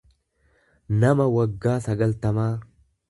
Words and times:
nama 1.03 1.27
waggaa 1.35 1.77
sagaltamaa. 1.89 2.51